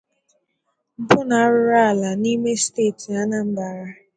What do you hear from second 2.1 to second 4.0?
n'ime steeti Anambra